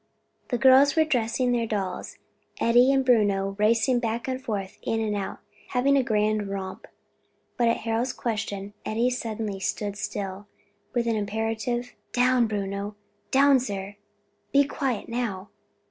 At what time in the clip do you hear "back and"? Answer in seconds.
3.99-4.43